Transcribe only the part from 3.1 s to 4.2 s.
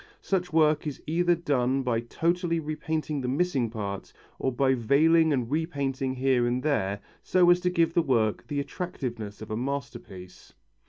the missing parts,